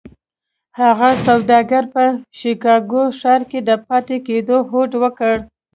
[0.79, 2.03] هغه سوداګر په
[2.39, 5.35] شيکاګو ښار کې د پاتې کېدو هوډ وکړ.